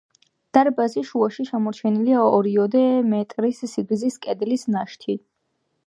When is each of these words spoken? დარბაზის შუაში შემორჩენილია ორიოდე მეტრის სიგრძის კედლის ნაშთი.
დარბაზის 0.57 1.03
შუაში 1.09 1.45
შემორჩენილია 1.49 2.23
ორიოდე 2.39 2.81
მეტრის 3.13 3.63
სიგრძის 3.75 4.19
კედლის 4.27 4.71
ნაშთი. 4.79 5.21